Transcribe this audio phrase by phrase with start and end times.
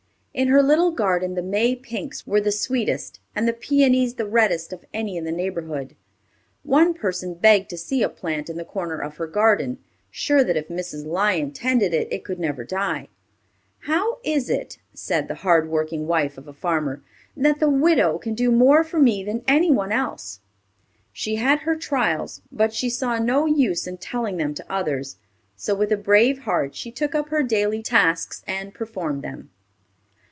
[0.33, 4.71] In her little garden the May pinks were the sweetest and the peonies the reddest
[4.71, 5.93] of any in the neighborhood.
[6.63, 9.79] One person begged to set a plant in the corner of her garden,
[10.09, 11.05] sure that if Mrs.
[11.05, 13.09] Lyon tended it, it could never die.
[13.79, 17.03] "How is it," said the hard working wife of a farmer,
[17.35, 20.39] "that the widow can do more for me than any one else?"
[21.11, 25.17] She had her trials, but she saw no use in telling them to others,
[25.57, 29.49] so with a brave heart she took up her daily tasks and performed them.